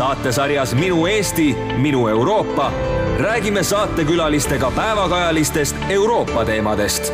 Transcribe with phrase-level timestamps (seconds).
[0.00, 2.72] saatesarjas Minu Eesti, minu Euroopa.
[3.18, 7.12] Räägime saatekülalistega päevakajalistest Euroopa teemadest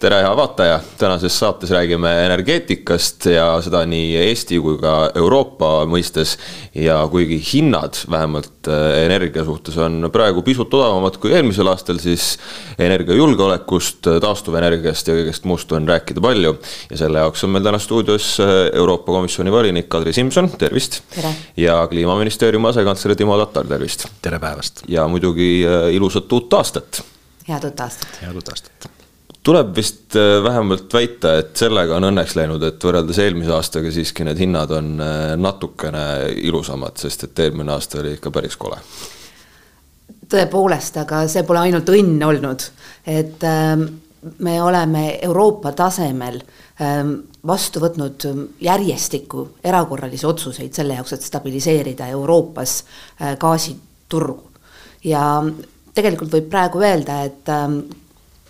[0.00, 6.36] tere, hea vaataja, tänases saates räägime energeetikast ja seda nii Eesti kui ka Euroopa mõistes.
[6.74, 12.36] ja kuigi hinnad vähemalt äh, energia suhtes on praegu pisut odavamad kui eelmisel aastal, siis
[12.78, 16.56] energiajulgeolekust, taastuvenergiast ja kõigest muust on rääkida palju.
[16.90, 21.00] ja selle jaoks on meil täna stuudios äh, Euroopa Komisjoni volinik Kadri Simson, tervist.
[21.56, 24.08] ja kliimaministeeriumi asekantsler Timo Tatar, tervist.
[24.22, 24.84] tere päevast.
[24.88, 27.00] ja muidugi äh, ilusat uut aastat.
[27.48, 28.20] head uut aastat.
[28.20, 28.95] head uut aastat
[29.46, 34.26] tuleb vist äh, vähemalt väita, et sellega on õnneks läinud, et võrreldes eelmise aastaga siiski
[34.26, 36.06] need hinnad on äh, natukene
[36.48, 38.80] ilusamad, sest et eelmine aasta oli ikka päris kole.
[40.26, 42.64] tõepoolest, aga see pole ainult õnn olnud,
[43.06, 43.84] et ähm,
[44.42, 46.40] me oleme Euroopa tasemel
[46.82, 47.12] ähm,
[47.46, 48.26] vastu võtnud
[48.60, 54.50] järjestikku erakorralisi otsuseid selle jaoks, et stabiliseerida Euroopas äh, gaasiturgu.
[55.04, 55.22] ja
[55.94, 57.78] tegelikult võib praegu öelda, et ähm,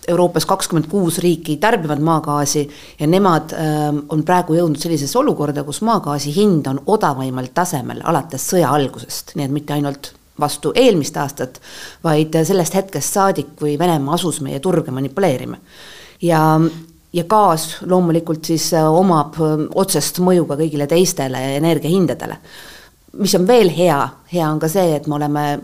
[0.07, 2.61] Euroopas kakskümmend kuus riiki tarbivad maagaasi
[2.99, 8.45] ja nemad äh, on praegu jõudnud sellisesse olukorda, kus maagaasi hind on odavaimal tasemel alates
[8.53, 11.61] sõja algusest, nii et mitte ainult vastu eelmist aastat,
[12.03, 15.57] vaid sellest hetkest saadik, kui Venemaa asus meie turge manipuleerima.
[16.21, 16.41] ja,
[17.13, 22.37] ja gaas loomulikult siis äh, omab äh, otsest mõju ka kõigile teistele energiahindadele.
[23.17, 24.01] mis on veel hea,
[24.33, 25.59] hea on ka see, et me oleme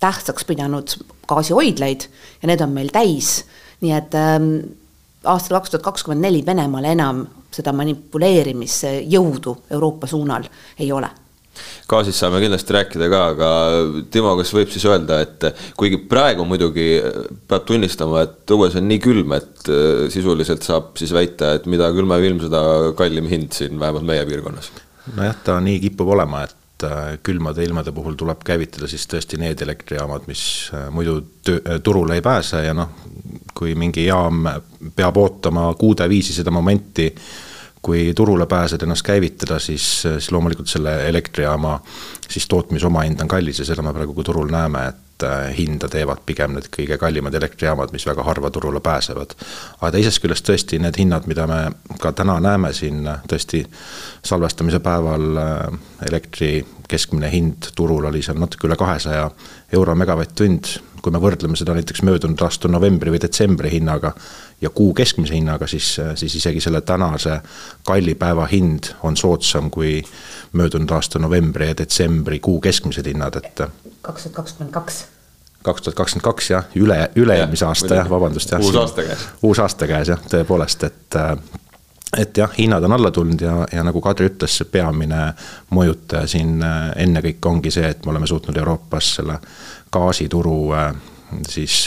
[0.00, 0.96] tähtsaks pidanud
[1.28, 2.08] gaasihoidlaid
[2.42, 3.44] ja need on meil täis
[3.84, 4.54] nii et ähm,
[5.24, 10.48] aastal kaks tuhat kakskümmend neli Venemaal enam seda manipuleerimisjõudu Euroopa suunal
[10.80, 11.10] ei ole
[11.90, 13.50] gaasist saame kindlasti rääkida ka, aga
[14.12, 15.46] Timo, kas võib siis öelda, et
[15.78, 16.88] kuigi praegu muidugi
[17.50, 21.90] peab tunnistama, et õues on nii külm, et äh, sisuliselt saab siis väita, et mida
[21.94, 22.64] külmem ilm, seda
[22.98, 24.72] kallim hind siin vähemalt meie piirkonnas?
[25.14, 29.60] nojah, ta nii kipub olema, et Äh, külmade ilmade puhul tuleb käivitada siis tõesti need
[29.64, 30.42] elektrijaamad, mis
[30.74, 31.16] äh, muidu
[31.48, 32.90] äh, turule ei pääse ja noh,
[33.54, 34.44] kui mingi jaam
[34.96, 37.08] peab ootama kuude viisi seda momenti,
[37.84, 41.78] kui turule pääsed ennast käivitada, siis, siis loomulikult selle elektrijaama
[42.28, 45.03] siis tootmise omahind on kallis ja seda me praegu ka turul näeme, et
[45.56, 49.34] hinda teevad pigem need kõige kallimad elektrijaamad, mis väga harva turule pääsevad.
[49.80, 51.60] aga teisest küljest tõesti need hinnad, mida me
[52.00, 53.64] ka täna näeme siin tõesti
[54.24, 55.38] salvestamise päeval
[56.08, 59.30] elektri keskmine hind turul oli seal natuke üle kahesaja
[59.72, 60.80] euro megavatt-tund.
[61.04, 64.14] kui me võrdleme seda näiteks möödunud aasta novembri või detsembri hinnaga
[64.64, 67.40] ja kuu keskmise hinnaga, siis, siis isegi selle tänase
[67.84, 69.98] kalli päeva hind on soodsam kui
[70.52, 73.60] möödunud aasta novembri ja detsembri kuu keskmised hinnad, et.
[74.04, 75.04] Kaks tuhat kakskümmend kaks
[75.64, 78.62] kaks tuhat kakskümmend kaks jah, üle, üle-eelmise aasta jah, vabandust jah.
[78.62, 79.28] uus aasta käes.
[79.42, 81.20] uus aasta käes jah, tõepoolest, et
[82.18, 85.32] et jah, hinnad on alla tulnud ja, ja nagu Kadri ütles, see peamine
[85.74, 89.38] mõjutaja siin äh, ennekõike ongi see, et me oleme suutnud Euroopas selle
[89.92, 90.92] gaasituru äh,
[91.48, 91.78] siis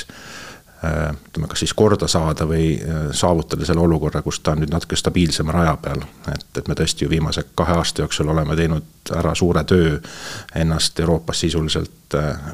[0.84, 2.74] äh, ütleme, kas siis korda saada või
[3.12, 6.04] saavutada selle olukorra, kus ta on nüüd natuke stabiilsema raja peal.
[6.34, 10.00] et, et me tõesti ju viimase kahe aasta jooksul oleme teinud ära suure töö
[10.56, 11.92] ennast Euroopas sisuliselt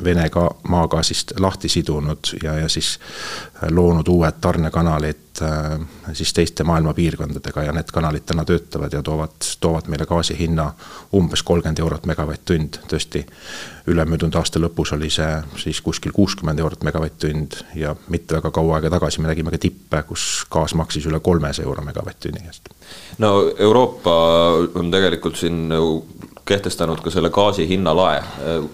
[0.04, 2.96] Vene ka maagaasist lahti sidunud ja, ja siis
[3.70, 5.80] loonud uued tarnekanalid Äh,
[6.14, 10.68] siis teiste maailma piirkondadega ja need kanalid täna töötavad ja toovad, toovad meile gaasi hinna
[11.16, 12.78] umbes kolmkümmend eurot megavatt-tund.
[12.92, 13.24] tõesti,
[13.90, 15.32] ülemöödunud aasta lõpus oli see
[15.64, 20.04] siis kuskil kuuskümmend eurot megavatt-tund ja mitte väga kaua aega tagasi me nägime ka tippe,
[20.04, 22.70] kus gaas maksis üle kolmesaja euro megavatt-tunni eest.
[23.18, 24.14] no Euroopa
[24.76, 25.66] on tegelikult siin
[26.46, 28.22] kehtestanud ka selle gaasi hinnalae.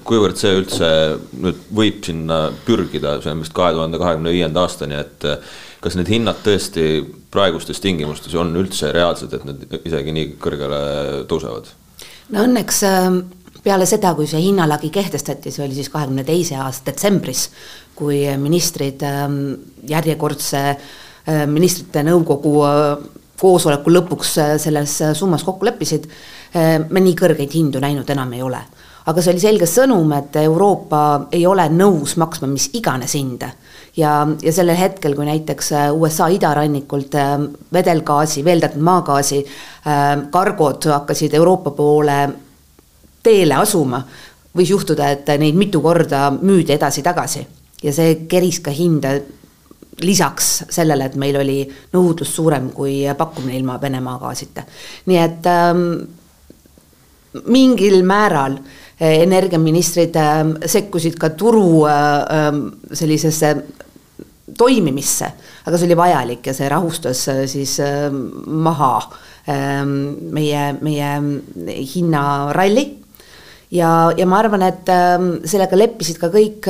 [0.03, 0.91] kuivõrd see üldse
[1.37, 5.27] nüüd võib sinna pürgida, see on vist kahe tuhande kahekümne viienda aastani, et
[5.83, 6.85] kas need hinnad tõesti
[7.31, 10.79] praegustes tingimustes on üldse reaalsed, et need isegi nii kõrgele
[11.29, 11.69] tõusevad?
[12.33, 13.21] no õnneks ähm,
[13.63, 17.47] peale seda, kui see hinnalagi kehtestati, see oli siis kahekümne teise aasta detsembris,
[17.97, 19.39] kui ministrid ähm,
[19.89, 22.91] järjekordse äh, ministrite nõukogu äh,
[23.39, 26.07] koosoleku lõpuks äh, selles summas kokku leppisid,
[26.53, 28.59] me nii kõrgeid hindu näinud enam ei ole.
[29.05, 31.01] Aga see oli selge sõnum, et Euroopa
[31.33, 33.51] ei ole nõus maksma mis iganes hinde
[33.97, 37.35] ja, ja sellel hetkel, kui näiteks äh, USA idarannikult äh,
[37.73, 42.19] vedelgaasi, veeldatud maagaasi äh, kargod hakkasid Euroopa poole
[43.23, 44.01] teele asuma,
[44.55, 47.45] võis juhtuda, et neid mitu korda müüdi edasi-tagasi.
[47.83, 49.13] Ja see keris ka hinda
[50.03, 51.59] lisaks sellele, et meil oli
[51.93, 54.63] nõudlus suurem kui pakkumine ilma Vene maagaasita.
[55.11, 55.83] nii et ähm,
[57.49, 58.57] mingil määral
[58.99, 62.57] energiaministrid äh, sekkusid ka turu äh,
[62.93, 63.53] sellisesse
[64.57, 65.29] toimimisse,
[65.65, 67.77] aga see oli vajalik ja see rahustas siis
[68.49, 68.95] maha
[69.45, 71.11] meie, meie
[71.93, 72.83] hinnaralli.
[73.71, 74.89] ja, ja ma arvan, et
[75.47, 76.67] sellega leppisid ka kõik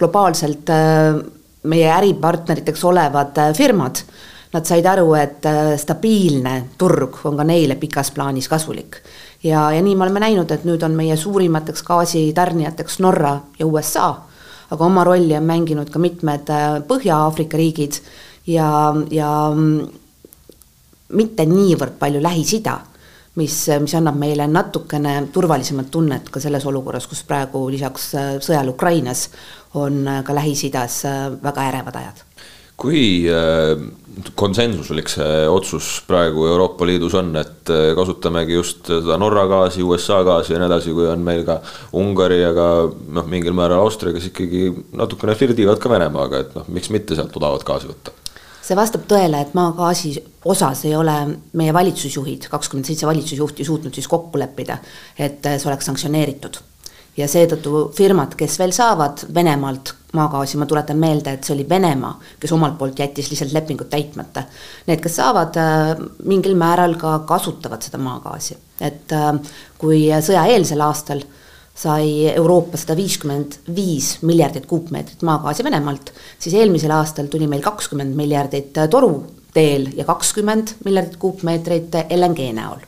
[0.00, 0.72] globaalselt
[1.68, 4.02] meie äripartneriteks olevad firmad.
[4.50, 5.46] Nad said aru, et
[5.78, 8.98] stabiilne turg on ka neile pikas plaanis kasulik
[9.42, 14.10] ja, ja nii me oleme näinud, et nüüd on meie suurimateks gaasitarnijateks Norra ja USA,
[14.70, 18.00] aga oma rolli on mänginud ka mitmed äh, Põhja-Aafrika riigid
[18.46, 18.70] ja,
[19.10, 19.88] ja mm,
[21.18, 22.78] mitte niivõrd palju Lähis-Ida,
[23.40, 28.74] mis, mis annab meile natukene turvalisemat tunnet ka selles olukorras, kus praegu lisaks äh, sõjale
[28.76, 29.28] Ukrainas
[29.74, 31.02] on äh, ka Lähis-Idas
[31.42, 32.26] väga ärevad ajad
[32.80, 33.74] kui äh,
[34.36, 40.20] konsensuslik see otsus praegu Euroopa Liidus on, et äh, kasutamegi just seda Norra gaasi, USA
[40.26, 41.60] gaasi ja nii edasi, kui on meil ka
[42.00, 46.66] Ungari ja ka noh, mingil määral Austria, kes ikkagi natukene flirdivad ka Venemaaga, et noh,
[46.72, 48.16] miks mitte sealt odavat gaasi võtta?
[48.70, 50.12] see vastab tõele, et maagaasi
[50.46, 51.14] osas ei ole
[51.58, 54.76] meie valitsusjuhid, kakskümmend seitse valitsusjuhti suutnud siis kokku leppida,
[55.18, 56.60] et see oleks sanktsioneeritud
[57.16, 62.16] ja seetõttu firmad, kes veel saavad Venemaalt maagaasi, ma tuletan meelde, et see oli Venemaa,
[62.40, 64.44] kes omalt poolt jättis lihtsalt lepingut täitmata.
[64.88, 65.92] Need, kes saavad, äh,
[66.26, 69.30] mingil määral ka kasutavad seda maagaasi, et äh,
[69.78, 71.22] kui sõjaeelsel aastal
[71.80, 78.18] sai Euroopa sada viiskümmend viis miljardit kuupmeetrit maagaasi Venemaalt, siis eelmisel aastal tuli meil kakskümmend
[78.18, 79.14] miljardit toru
[79.54, 82.82] teel ja kakskümmend miljardit kuupmeetrit LNG näol.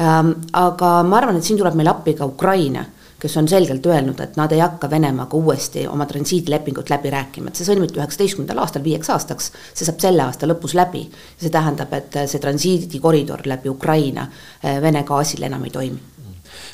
[0.00, 2.86] Ähm, aga ma arvan, et siin tuleb meil appi ka Ukraina
[3.22, 7.58] kes on selgelt öelnud, et nad ei hakka Venemaaga uuesti oma transiitlepingut läbi rääkima, et
[7.60, 11.04] see sõlmiti üheksateistkümnendal aastal viieks aastaks, see saab selle aasta lõpus läbi.
[11.38, 14.26] see tähendab, et see transiidikoridor läbi Ukraina
[14.62, 16.00] eh, Vene gaasil enam ei toimi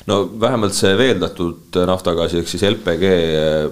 [0.09, 3.69] no vähemalt see veeldatud naftagaasi ehk siis LPG eh,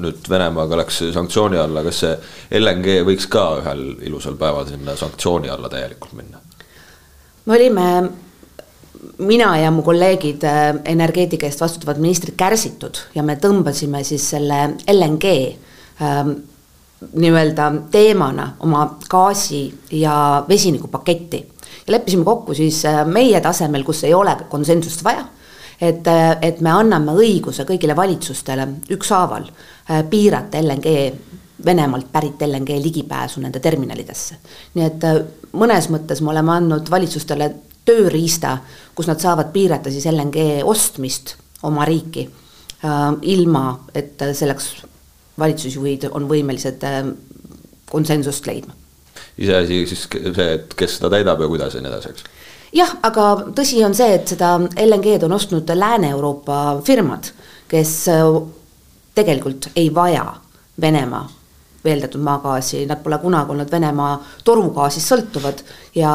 [0.00, 2.14] nüüd Venemaaga läks sanktsiooni alla, kas see
[2.60, 6.42] LNG võiks ka ühel ilusal päeval sinna sanktsiooni alla täielikult minna?
[7.46, 7.86] me olime
[9.18, 14.60] mina ja mu kolleegid, äh, energeetika eest vastutavad ministrid kärsitud ja me tõmbasime siis selle
[14.90, 15.32] LNG
[16.02, 16.32] ähm,
[17.16, 19.62] nii-öelda teemana oma gaasi
[19.96, 21.46] ja vesinikupaketti.
[21.86, 25.24] ja leppisime kokku siis äh, meie tasemel, kus ei ole konsensust vaja,
[25.80, 29.50] et, äh, et me anname õiguse kõigile valitsustele ükshaaval
[30.10, 31.12] piirata LNG
[31.64, 34.36] Venemaalt pärit LNG ligipääsu nende terminalidesse.
[34.74, 35.02] nii et
[35.52, 37.50] mõnes mõttes me oleme andnud valitsustele
[37.90, 38.58] tööriista,
[38.94, 41.34] kus nad saavad piirata siis LNG ostmist
[41.66, 43.00] oma riiki äh,,
[43.34, 43.64] ilma
[43.94, 44.72] et selleks
[45.40, 47.02] valitsusjuhid on võimelised äh,
[47.90, 48.76] konsensust leidma.
[49.38, 52.24] iseasi siis see, et kes seda täidab ja kuidas ja nii edasi, eks?
[52.76, 53.26] jah, aga
[53.56, 57.32] tõsi on see, et seda LNG-d on ostnud Lääne-Euroopa firmad,
[57.70, 58.24] kes äh,
[59.18, 60.26] tegelikult ei vaja
[60.80, 61.26] Venemaa
[61.84, 64.14] veeldatud maagaasi, nad pole kunagi olnud Venemaa
[64.44, 65.62] torugaasist sõltuvad
[65.96, 66.12] ja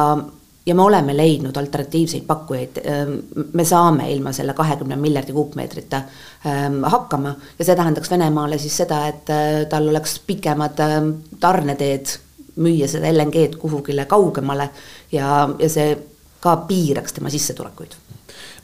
[0.66, 3.12] ja me oleme leidnud alternatiivseid pakkujaid, ehm,
[3.52, 6.02] me saame ilma selle kahekümne miljardi kuupmeetrita
[6.44, 7.34] ehm, hakkama.
[7.58, 12.16] Ja see tähendaks Venemaale siis seda, et äh, tal oleks pikemad ehm, tarneteed
[12.56, 14.70] müüa seda LNG-d kuhugile kaugemale
[15.12, 15.92] ja, ja see
[16.40, 17.96] ka piiraks tema sissetulekuid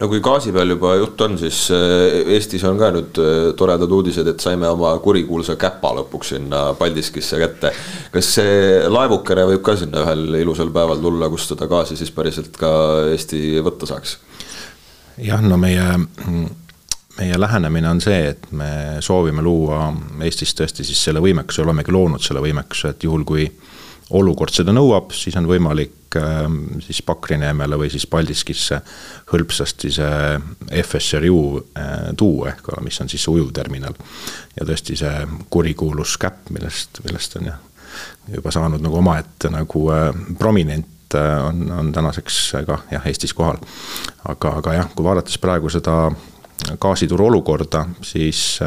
[0.03, 3.93] no kui gaasi peal juba jutt on, siis äh, Eestis on ka nüüd äh, toredad
[3.95, 7.71] uudised, et saime oma kurikuulsa käpa lõpuks sinna Paldiskisse kätte.
[8.15, 8.57] kas see
[8.91, 12.73] laevukene võib ka sinna ühel ilusal päeval tulla, kus seda gaasi siis päriselt ka
[13.13, 14.19] Eesti võtta saaks?
[15.23, 15.87] jah, no meie
[17.19, 19.91] meie lähenemine on see, et me soovime luua
[20.25, 23.47] Eestis tõesti siis selle võimekuse, olemegi loonud selle võimekuse, et juhul, kui
[24.13, 28.81] olukord seda nõuab, siis on võimalik ähm, siis Pakrineemele või siis Paldiskisse
[29.33, 33.97] hõlpsasti see FSRU äh, tuua, ehk mis on siis ujuvterminal.
[34.57, 37.63] ja tõesti see kurikuulus käpp, millest, millest on jah,
[38.35, 43.61] juba saanud nagu omaette nagu äh, prominent äh, on, on tänaseks ka jah, Eestis kohal.
[44.29, 46.05] aga, aga jah, kui vaadates praegu seda
[46.79, 48.61] gaasituru olukorda, siis,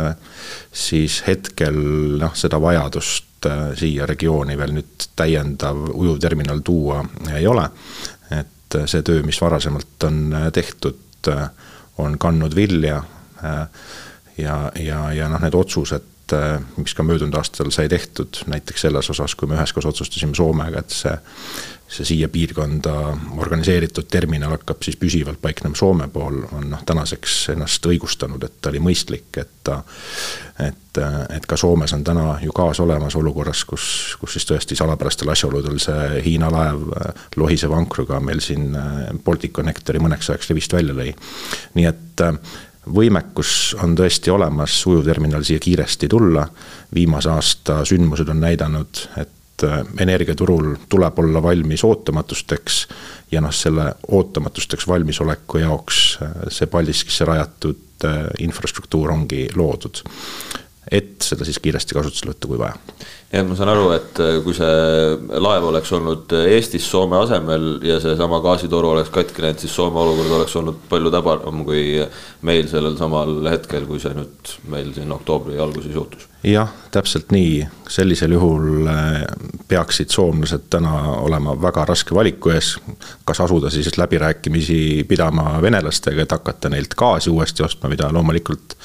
[0.75, 1.77] siis hetkel
[2.19, 7.03] noh, seda vajadust Äh, siia regiooni veel nüüd täiendav ujuvterminal tuua
[7.35, 7.69] ei ole.
[8.33, 11.49] et see töö, mis varasemalt on äh, tehtud, äh,
[11.97, 13.03] on kandnud vilja.
[14.37, 16.33] ja, ja, ja noh, need otsused
[16.79, 20.95] mis ka möödunud aastal sai tehtud, näiteks selles osas, kui me üheskoos otsustasime Soomega, et
[20.95, 21.13] see
[21.87, 22.93] see siia piirkonda
[23.37, 28.71] organiseeritud terminal hakkab siis püsivalt paiknema Soome pool, on noh, tänaseks ennast õigustanud, et ta
[28.73, 29.81] oli mõistlik, et ta
[30.65, 30.99] et,
[31.35, 33.87] et ka Soomes on täna ju gaas olemas olukorras, kus,
[34.19, 36.87] kus siis tõesti salapärastel asjaoludel see Hiina laev
[37.37, 38.71] lohiseva ankruga meil siin
[39.25, 41.11] Balticconnectori mõneks ajaks rivist välja lõi.
[41.75, 42.25] nii et
[42.85, 46.45] võimekus on tõesti olemas ujuvterminal siia kiiresti tulla,
[46.93, 49.33] viimase aasta sündmused on näidanud, et
[49.99, 52.87] energiaturul tuleb olla valmis ootamatusteks
[53.31, 56.01] ja noh, selle ootamatusteks valmisoleku jaoks
[56.49, 58.05] see Paldiskisse rajatud
[58.43, 60.03] infrastruktuur ongi loodud
[60.91, 62.75] et seda siis kiiresti kasutusele võtta, kui vaja.
[63.33, 67.97] Ja ma saan aru, et äh, kui see laev oleks olnud Eestis Soome asemel ja
[68.03, 71.83] seesama gaasitoru oleks katki läinud, siis Soome olukord oleks olnud palju tabaram kui
[72.45, 76.29] meil sellel samal hetkel, kui see nüüd meil siin oktoobri alguses juhtus.
[76.45, 79.23] jah, täpselt nii, sellisel juhul äh,
[79.67, 80.93] peaksid soomlased täna
[81.25, 82.75] olema väga raske valiku ees,
[83.25, 88.77] kas asuda siis läbirääkimisi pidama venelastega, et hakata neilt gaasi uuesti ostma, mida loomulikult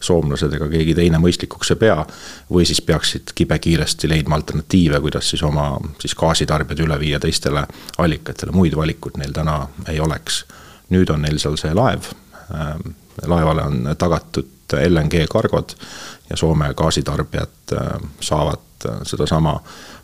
[0.00, 2.04] soomlased ega keegi teine mõistlikuks ei pea.
[2.48, 7.64] või siis peaksid kibekiiresti leidma alternatiive, kuidas siis oma siis gaasitarbijad üle viia teistele
[7.98, 10.44] allikatele, muid valikuid neil täna ei oleks.
[10.88, 12.06] nüüd on neil seal see laev,
[12.54, 12.94] ähm,
[13.26, 15.74] laevale on tagatud LNG kargod
[16.30, 19.60] ja Soome gaasitarbijad äh, saavad äh, sedasama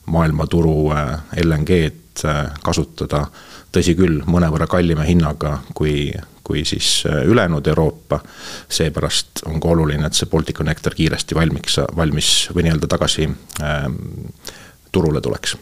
[0.07, 2.29] maailmaturu äh, LNG-d
[2.63, 3.27] kasutada,
[3.75, 6.13] tõsi küll, mõnevõrra kallima hinnaga kui
[6.45, 8.21] kui siis äh, ülejäänud Euroopa.
[8.69, 13.31] seepärast on ka oluline, et see Balticconnector kiiresti valmiks, valmis või nii-öelda tagasi
[13.65, 13.95] ähm,
[14.93, 15.57] turule tuleks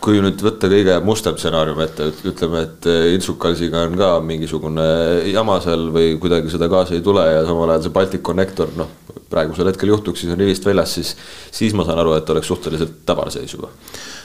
[0.00, 4.88] kui nüüd võtta kõige mustem stsenaarium ette, ütleme, et äh, Inčukalsiga on ka mingisugune
[5.34, 8.94] jama seal või kuidagi seda gaasi ei tule ja samal ajal see Balticconnector noh,
[9.28, 11.16] praegusel hetkel juhtuks, siis on rivist väljas, siis,
[11.52, 13.68] siis ma saan aru, et oleks suhteliselt täbarseis juba.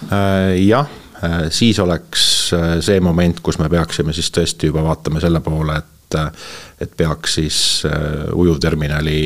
[0.07, 0.87] Äh, jah,
[1.23, 2.42] Äh, siis oleks äh,
[2.83, 6.47] see moment, kus me peaksime siis tõesti juba vaatama selle poole, et, äh,
[6.85, 7.57] et peaks siis
[8.33, 9.19] ujuvterminali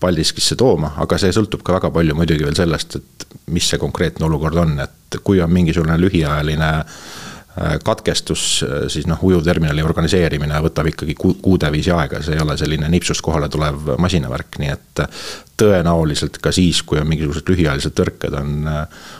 [0.00, 4.24] Paldiskisse tooma, aga see sõltub ka väga palju muidugi veel sellest, et mis see konkreetne
[4.30, 7.29] olukord on, et kui on mingisugune lühiajaline äh, Äh,
[7.84, 12.88] katkestus, äh, siis noh, ujuvterminali organiseerimine võtab ikkagi kuude viisi aega, see ei ole selline
[12.92, 15.24] nipsust kohale tulev masinavärk, nii et äh,
[15.60, 18.70] tõenäoliselt ka siis, kui on mingisugused lühiajalised tõrked, on,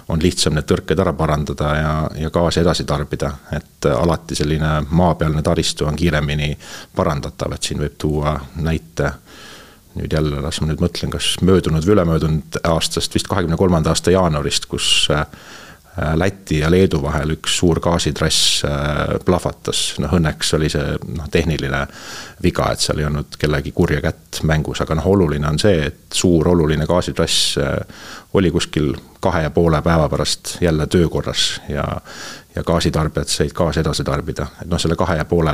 [0.09, 3.35] on lihtsam need tõrked ära parandada ja, ja gaasi edasi tarbida.
[3.53, 6.55] et alati selline maapealne taristu on kiiremini
[6.97, 9.13] parandatav, et siin võib tuua näite
[9.99, 14.15] nüüd jälle, las ma nüüd mõtlen, kas möödunud või ülemöödunud aastast, vist kahekümne kolmanda aasta
[14.15, 15.27] jaanuarist, kus Äh,
[16.15, 21.81] Läti ja Leedu vahel üks suur gaasitrass äh, plahvatas, noh õnneks oli see noh, tehniline
[22.43, 26.17] viga, et seal ei olnud kellegi kurja kätt mängus, aga noh, oluline on see, et
[26.17, 28.05] suur oluline gaasitrass äh,
[28.39, 31.87] oli kuskil kahe ja poole päeva pärast jälle töökorras ja
[32.55, 35.53] ja gaasitarbijad said gaasi edasi tarbida, et noh, selle kahe ja poole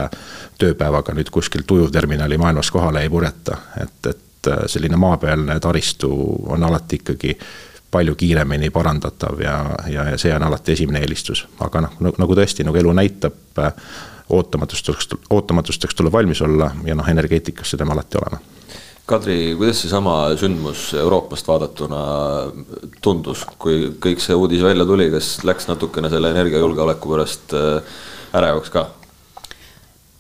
[0.59, 6.11] tööpäevaga nüüd kuskilt ujuvterminali maailmas kohale ei purjeta, et, et selline maapealne taristu
[6.49, 7.35] on alati ikkagi
[7.91, 9.57] palju kiiremini parandatav ja,
[9.91, 11.47] ja, ja see on alati esimene eelistus.
[11.61, 13.39] aga noh, nagu tõesti, nagu elu näitab,
[14.35, 18.43] ootamatusteks, ootamatusteks tuleb valmis olla ja noh, energeetikas seda me alati oleme.
[19.07, 22.01] Kadri, kuidas seesama sündmus Euroopast vaadatuna
[23.03, 27.99] tundus, kui kõik see uudis välja tuli, kas läks natukene selle energiajulgeoleku pärast äh,
[28.35, 28.89] ärevaks ka?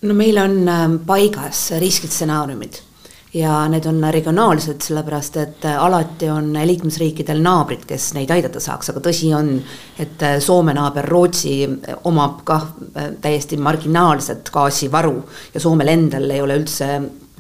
[0.07, 2.86] no meil on äh, paigas riskistsenaariumid
[3.37, 8.91] ja need on regionaalsed, sellepärast et äh, alati on liikmesriikidel naabrid, kes neid aidata saaks,
[8.93, 9.53] aga tõsi on,
[10.01, 12.71] et äh, Soome naaber Rootsi äh, omab kah
[13.21, 15.17] täiesti marginaalset gaasivaru
[15.55, 16.91] ja Soomel endal ei ole üldse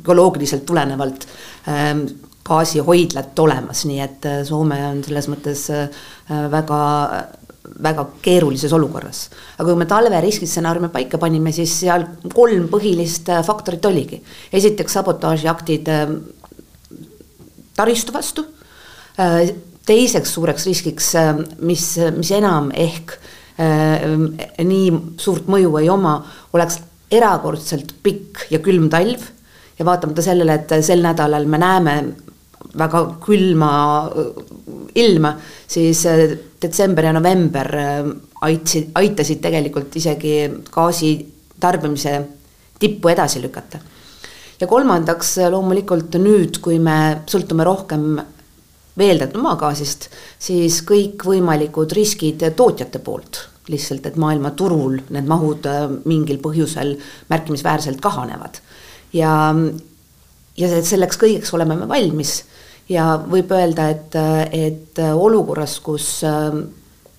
[0.02, 1.26] ökoloogiliselt tulenevalt
[1.72, 2.04] ähm,
[2.46, 5.64] gaasihoidlat olemas, nii et Soome on selles mõttes
[6.52, 6.82] väga
[7.82, 9.28] väga keerulises olukorras.
[9.58, 14.22] aga kui me talve riskistsenaariumi paika panime, siis seal kolm põhilist äh, faktorit oligi.
[14.52, 16.04] esiteks sabotaažiaktid äh,
[17.76, 18.46] taristu vastu,
[19.20, 19.52] äh,
[19.86, 21.12] teiseks suureks riskiks,
[21.62, 23.18] mis, mis enam ehk
[23.56, 26.18] nii suurt mõju ei oma,
[26.52, 29.22] oleks erakordselt pikk ja külm talv
[29.78, 31.94] ja vaatamata sellele, et sel nädalal me näeme
[32.76, 33.70] väga külma
[34.96, 35.32] ilma,
[35.68, 36.04] siis
[36.62, 38.08] detsember ja november äh,
[38.46, 40.36] aitasid, aitasid tegelikult isegi
[40.72, 41.12] gaasi
[41.60, 42.16] tarbimise
[42.78, 43.78] tippu edasi lükata.
[44.60, 48.16] ja kolmandaks loomulikult nüüd, kui me sõltume rohkem
[48.96, 50.08] veeldatud maagaasist,
[50.40, 56.96] siis kõikvõimalikud riskid tootjate poolt, lihtsalt et maailmaturul need mahud äh, mingil põhjusel
[57.32, 58.60] märkimisväärselt kahanevad.
[59.12, 59.32] ja,
[60.56, 62.42] ja selleks kõigeks oleme me valmis
[62.88, 64.16] ja võib öelda, et,
[64.52, 66.20] et olukorras, kus,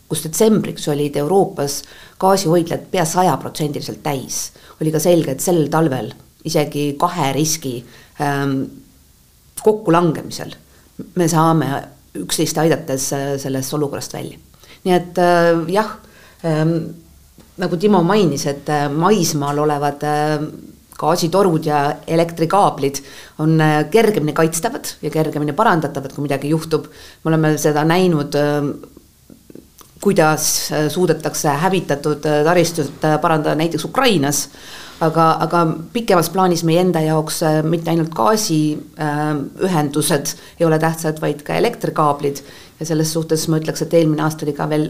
[0.07, 1.81] kus detsembriks olid Euroopas
[2.19, 6.13] gaasihoidlad pea sajaprotsendiliselt täis, oli ka selge, et sel talvel
[6.47, 7.75] isegi kahe riski
[8.23, 8.61] ähm,
[9.63, 10.53] kokkulangemisel
[11.17, 11.69] me saame
[12.17, 14.37] üksteist aidates äh, sellest olukorrast välja.
[14.85, 15.97] nii et äh, jah
[16.45, 16.77] ähm,,
[17.57, 20.37] nagu Timo mainis, et äh, maismaal olevad äh,
[20.97, 23.01] gaasitorud ja elektrikaablid
[23.43, 26.85] on äh, kergemini kaitstavad ja kergemini parandatavad, kui midagi juhtub.
[27.23, 28.63] me oleme seda näinud äh,
[30.01, 34.49] kuidas suudetakse hävitatud taristut parandada näiteks Ukrainas
[35.03, 35.61] aga, aga
[35.93, 42.37] pikemas plaanis meie enda jaoks mitte ainult gaasiühendused äh, ei ole tähtsad, vaid ka elektrikaablid
[42.79, 44.85] ja selles suhtes ma ütleks, et eelmine aasta oli ka veel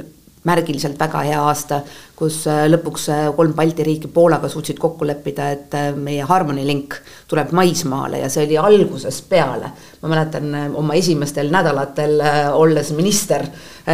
[0.48, 1.82] märgiliselt väga hea aasta,
[2.18, 6.66] kus äh, lõpuks äh, kolm Balti riiki Poolaga suutsid kokku leppida, et äh, meie Harmony
[6.68, 6.98] Link
[7.30, 9.72] tuleb maismaale ja see oli algusest peale.
[10.02, 12.22] ma mäletan oma esimestel nädalatel
[12.54, 13.48] olles minister,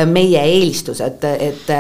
[0.09, 1.71] meie eelistus, et, et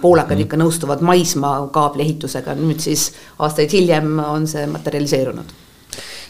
[0.00, 5.65] poolakad ikka nõustuvad maismaakaabli ehitusega, nüüd siis aastaid hiljem on see materialiseerunud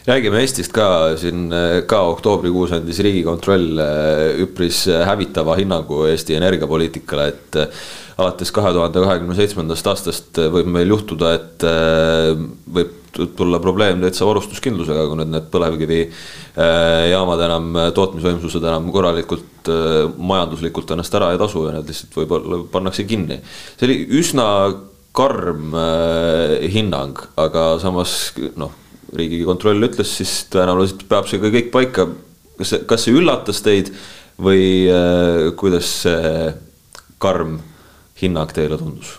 [0.07, 1.51] räägime Eestist ka, siin
[1.89, 7.59] ka oktoobrikuus andis Riigikontroll äh, üpris hävitava hinnangu Eesti energiapoliitikale, et
[8.17, 11.65] alates kahe tuhande kahekümne seitsmendast aastast võib meil juhtuda, et
[12.77, 12.95] võib
[13.37, 19.71] tulla probleem täitsa varustuskindlusega, kui nüüd need põlevkivijaamad enam, tootmisvõimsused enam korralikult
[20.17, 23.41] majanduslikult ennast ära ei tasu ja need lihtsalt võib-olla pannakse kinni.
[23.75, 24.47] see oli üsna
[25.17, 25.73] karm
[26.73, 28.19] hinnang, aga samas
[28.55, 32.07] noh riigikontroll ütles, siis tõenäoliselt peab see ka kõik paika.
[32.57, 33.91] kas kas see üllatas teid
[34.41, 36.53] või äh, kuidas see
[37.17, 37.59] karm
[38.21, 39.17] hinnang teile tundus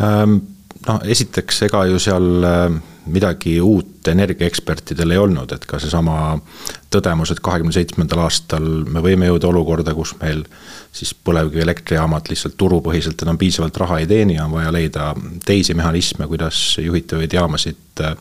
[0.00, 0.51] ähm,?
[0.86, 6.36] No esiteks, ega ju seal äh, midagi uut energiaekspertidel ei olnud, et ka seesama
[6.92, 10.44] tõdemus, et kahekümne seitsmendal aastal me võime jõuda olukorda, kus meil
[10.92, 15.12] siis põlevkivielektrijaamad lihtsalt turupõhiselt enam piisavalt raha ei teeni ja on vaja leida
[15.46, 18.16] teisi mehhanisme, kuidas juhitavaid jaamasid äh,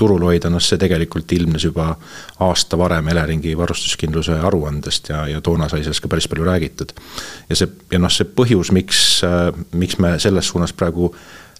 [0.00, 1.90] turul hoida, noh see tegelikult ilmnes juba
[2.46, 6.94] aasta varem Eleringi varustuskindluse aruandest ja, ja toona sai sellest ka päris palju räägitud.
[7.48, 11.10] ja see, ja noh, see põhjus, miks, äh, miks me selles suunas praegu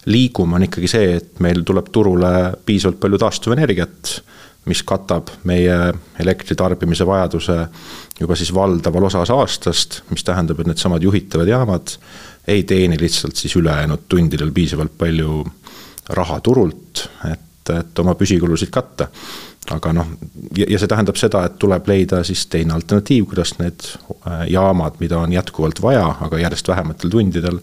[0.05, 2.31] liigume, on ikkagi see, et meil tuleb turule
[2.65, 4.13] piisavalt palju taastuvenergiat,
[4.69, 5.75] mis katab meie
[6.21, 7.57] elektritarbimise vajaduse
[8.19, 11.95] juba siis valdaval osas aastast, mis tähendab, et needsamad juhitavad jaamad
[12.49, 15.43] ei teeni lihtsalt siis ülejäänud tundidel piisavalt palju
[16.17, 19.09] raha turult, et, et oma püsikulusid katta
[19.71, 20.11] aga noh,
[20.57, 25.19] ja see tähendab seda, et tuleb leida siis teine alternatiiv, kuidas need äh, jaamad, mida
[25.21, 27.59] on jätkuvalt vaja, aga järjest vähematel tundidel,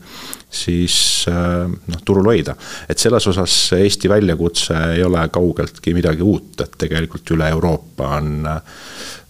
[0.50, 0.96] siis
[1.30, 2.56] äh, noh, turul hoida.
[2.88, 8.46] et selles osas Eesti väljakutse ei ole kaugeltki midagi uut, et tegelikult üle Euroopa on
[8.48, 8.60] äh,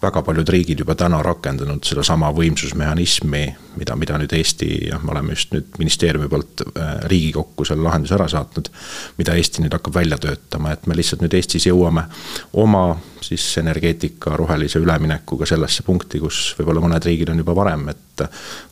[0.02, 3.42] väga paljud riigid juba täna rakendanud sedasama võimsusmehhanismi,
[3.80, 6.62] mida, mida nüüd Eesti, jah, me oleme just nüüd ministeeriumi poolt
[7.10, 8.70] Riigikokku selle lahenduse ära saatnud,
[9.18, 12.06] mida Eesti nüüd hakkab välja töötama, et me lihtsalt nüüd Eestis jõuame
[12.68, 18.24] oma siis energeetika rohelise üleminekuga sellesse punkti, kus võib-olla mõned riigid on juba varem, et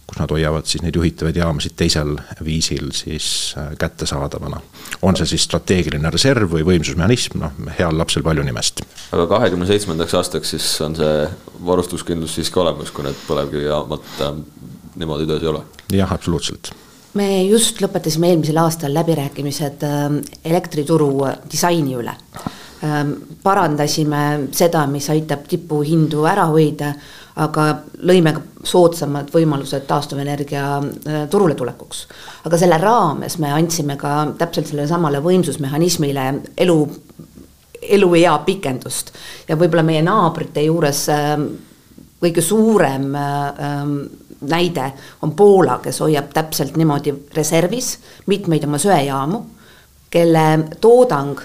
[0.06, 3.28] kus nad hoiavad siis neid juhitavaid jaamasid teisel viisil siis
[3.58, 4.60] äh, kättesaadavana.
[5.02, 8.84] on see siis strateegiline reserv või võimsusmehhanism, noh, heal lapsel palju nimest.
[9.12, 11.28] aga kahekümne seitsmendaks aastaks siis on see
[11.66, 14.42] varustuskindlus siiski olemas, kui need põlevkivijaamad äh,
[14.96, 15.64] niimoodi töös ei ole?
[15.92, 16.70] jah, absoluutselt
[17.16, 20.06] me just lõpetasime eelmisel aastal läbirääkimised äh,
[20.44, 21.10] elektrituru
[21.50, 22.14] disaini üle
[23.42, 26.90] parandasime seda, mis aitab tipuhindu ära hoida,
[27.40, 27.64] aga
[28.08, 32.06] lõime ka soodsamad võimalused taastuvenergia äh, turule tulekuks.
[32.44, 36.78] aga selle raames me andsime ka täpselt sellele samale võimsusmehhanismile elu,
[37.82, 39.12] eluea pikendust
[39.48, 41.50] ja võib-olla meie naabrite juures ähm,
[42.20, 43.12] kõige suurem
[44.40, 49.42] näide on Poola, kes hoiab täpselt niimoodi reservis mitmeid oma söejaamu,
[50.10, 50.46] kelle
[50.80, 51.40] toodang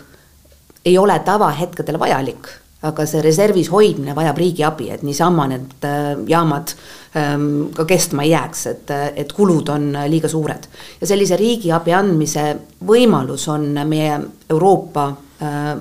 [0.85, 2.49] ei ole tavahetkedel vajalik,
[2.87, 6.73] aga see reservis hoidmine vajab riigi abi, et niisama need äh, jaamad
[7.17, 10.65] ähm, ka kestma ei jääks, et, et kulud on liiga suured.
[11.01, 12.45] ja sellise riigiabi andmise
[12.87, 14.17] võimalus on meie
[14.49, 15.07] Euroopa
[15.41, 15.75] äh,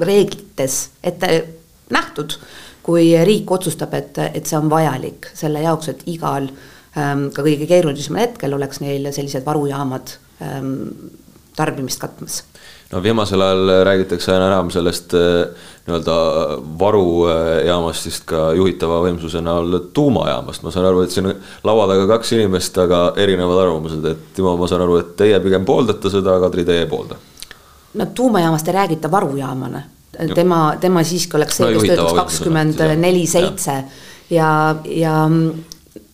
[0.00, 1.30] reeglites ette
[1.90, 2.34] nähtud,
[2.82, 6.48] kui riik otsustab, et, et see on vajalik selle jaoks, et igal
[6.98, 10.72] ähm, ka kõige keerulisemal hetkel oleks neil sellised varujaamad ähm,
[11.54, 12.42] tarbimist katmas
[12.92, 16.16] no viimasel ajal räägitakse aina enam sellest eh, nii-öelda
[16.78, 21.30] varujaamast vist ka juhitava võimsuse näol tuumajaamast, ma saan aru, et siin
[21.66, 25.66] laua taga kaks inimest, aga erinevad arvamused, et Timo, ma saan aru, et teie pigem
[25.68, 27.18] pooldate seda, Kadri, teie ei poolda?
[27.94, 29.82] no tuumajaamast ei räägita varujaamana,
[30.34, 33.80] tema, tema siiski oleks see, kes töötaks kakskümmend neli seitse.
[34.30, 35.54] Ja, ja no,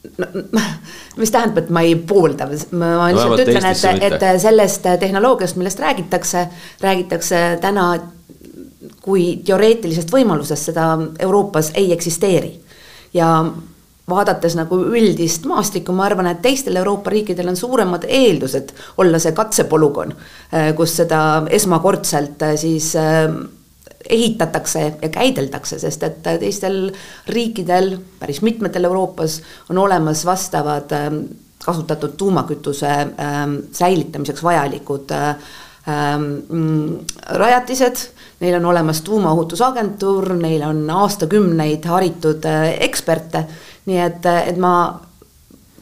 [1.20, 6.46] mis tähendab, et ma ei poolda, ma lihtsalt ütlen, et, et sellest tehnoloogiast, millest räägitakse,
[6.82, 7.86] räägitakse täna
[9.06, 10.90] kui teoreetilisest võimalusest, seda
[11.22, 12.60] Euroopas ei eksisteeri.
[13.14, 13.28] ja
[14.08, 19.34] vaadates nagu üldist maastikku, ma arvan, et teistel Euroopa riikidel on suuremad eeldused olla see
[19.34, 20.12] katsepolügoon,
[20.78, 22.92] kus seda esmakordselt siis
[24.08, 26.90] ehitatakse ja käideldakse, sest et teistel
[27.28, 29.40] riikidel, päris mitmetel Euroopas,
[29.70, 31.22] on olemas vastavad ähm,
[31.64, 36.98] kasutatud tuumakütuse ähm, säilitamiseks vajalikud ähm, mm,
[37.38, 37.96] rajatised,
[38.40, 42.44] neil on olemas tuumaohutusagentuur, neil on aastakümneid haritud
[42.80, 43.46] eksperte,
[43.86, 44.76] nii et, et ma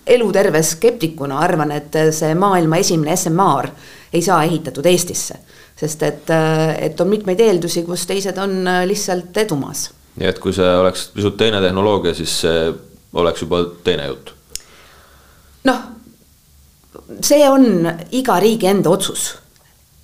[0.06, 3.70] eluterve skeptikuna arvan, et see maailma esimene SMR
[4.12, 5.38] ei saa ehitatud Eestisse.
[5.85, 6.33] Sest et,
[6.81, 9.90] et on mitmeid eeldusi, kus teised on lihtsalt edumaas.
[10.16, 12.66] nii et kui see oleks pisut teine tehnoloogia, siis see
[13.20, 14.35] oleks juba teine jutt?
[15.70, 15.81] noh,
[17.20, 19.33] see on iga riigi enda otsus,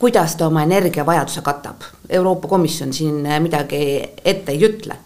[0.01, 1.85] kuidas ta oma energiavajaduse katab.
[2.09, 3.81] Euroopa Komisjon siin midagi
[4.25, 4.97] ette ei ütle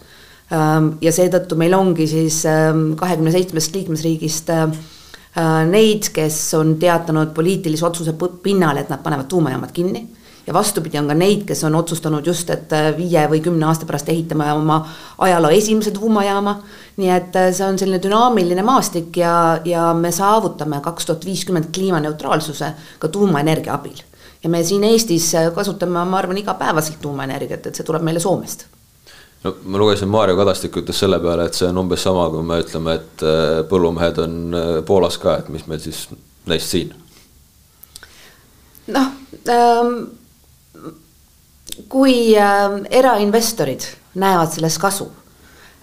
[0.53, 4.67] Ähm, ja seetõttu meil ongi siis ähm, kahekümne seitsmest liikmesriigist äh,
[5.41, 8.13] äh, neid, kes on teatanud poliitilise otsuse
[8.45, 10.05] pinnal, et nad panevad tuumajaamad kinni
[10.47, 13.87] ja vastupidi, on ka neid, kes on otsustanud just, et äh, viie või kümne aasta
[13.89, 14.81] pärast ehitame oma
[15.19, 16.59] ajaloo esimese tuumajaama.
[16.97, 22.73] nii et see on selline dünaamiline maastik ja, ja me saavutame kaks tuhat viiskümmend kliimaneutraalsuse
[22.99, 23.99] ka tuumaenergia abil.
[24.43, 28.67] ja me siin Eestis kasutame, ma arvan, igapäevaselt tuumaenergiat, et see tuleb meile Soomest
[29.45, 32.61] no ma lugesin, Maarjo Kadastik ütles selle peale, et see on umbes sama, kui me
[32.63, 36.07] ütleme, et äh, põllumehed on äh, Poolas ka, et mis meil siis
[36.51, 36.93] neist siin?
[38.95, 39.13] noh
[39.49, 39.93] ähm,,
[41.89, 43.87] kui äh, erainvestorid
[44.21, 45.09] näevad selles kasu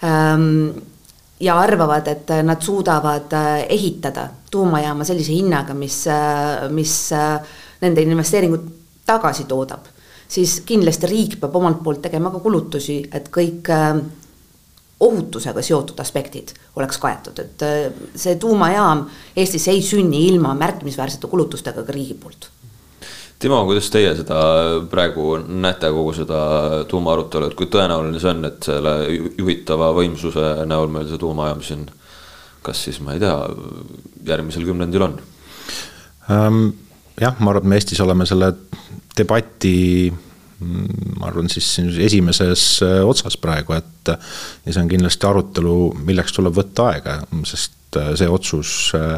[0.06, 0.70] ähm,
[1.40, 7.40] ja arvavad, et nad suudavad äh, ehitada tuumajaama sellise hinnaga, mis äh,, mis äh,
[7.82, 8.70] nende investeeringud
[9.06, 9.90] tagasi toodab
[10.32, 14.00] siis kindlasti riik peab omalt poolt tegema ka kulutusi, et kõik äh,
[15.02, 17.64] ohutusega seotud aspektid oleks kaetud, et
[18.16, 22.52] see tuumajaam Eestis ei sünni ilma märkimisväärsete kulutustega ka riigi poolt.
[23.42, 24.42] Timo, kuidas teie seda
[24.92, 26.42] praegu näete, kogu seda
[26.90, 28.94] tuumaarutelu, et kui tõenäoline see on, et selle
[29.40, 31.88] juhitava võimsuse näol meil see tuumajaam siin
[32.66, 33.36] kas siis ma ei tea,
[34.28, 35.18] järgmisel kümnendil on
[36.32, 36.66] ähm,?
[37.22, 38.52] jah, ma arvan, et me Eestis oleme selle
[39.18, 41.68] debati mm, ma arvan siis
[42.06, 45.76] esimeses äh, otsas praegu, et ja see on kindlasti arutelu,
[46.08, 47.18] milleks tuleb võtta aega,
[47.50, 49.18] sest äh, see otsus äh,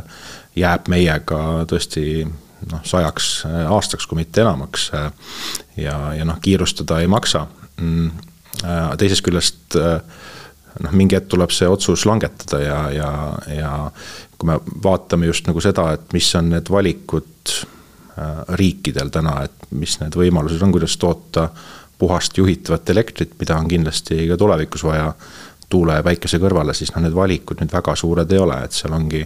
[0.60, 2.24] jääb meiega tõesti
[2.71, 3.32] noh, sajaks
[3.69, 4.91] aastaks, kui mitte enamaks.
[5.78, 7.47] ja, ja noh, kiirustada ei maksa.
[7.82, 8.12] Mm,
[8.97, 13.12] teisest küljest noh, mingi hetk tuleb see otsus langetada ja, ja,
[13.49, 13.71] ja
[14.38, 17.63] kui me vaatame just nagu seda, et mis on need valikud
[18.17, 21.47] Äh, riikidel täna, et mis need võimalused on, kuidas toota
[21.97, 25.08] puhast juhitavat elektrit, mida on kindlasti ka tulevikus vaja
[25.65, 28.93] tuule ja päikese kõrvale, siis noh, need valikud nüüd väga suured ei ole, et seal
[28.93, 29.23] ongi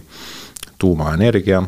[0.80, 1.60] tuumaenergia,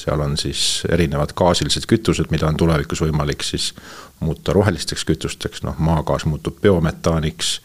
[0.00, 3.72] seal on siis erinevad gaasilised kütused, mida on tulevikus võimalik siis
[4.20, 7.58] muuta rohelisteks kütusteks, noh maagaas muutub biometaaniks,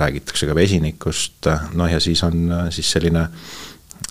[0.00, 3.28] räägitakse ka vesinikust, noh ja siis on siis selline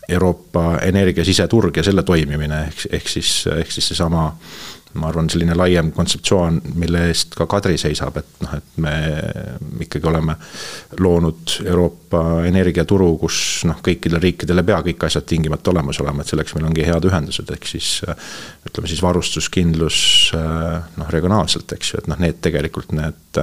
[0.10, 4.28] Euroopa energia siseturg ja selle toimimine, ehk, ehk siis, ehk siis seesama
[4.96, 8.94] ma arvan, selline laiem kontseptsioon, mille eest ka Kadri seisab, et noh, et me
[9.84, 10.38] ikkagi oleme
[11.04, 16.32] loonud Euroopa energiaturu, kus noh, kõikidel riikidel ei pea kõik asjad tingimata olemas olema, et
[16.32, 17.90] selleks meil ongi head ühendused, ehk siis
[18.70, 20.00] ütleme siis varustuskindlus
[20.36, 23.42] noh, regionaalselt, eks ju, et noh, need tegelikult need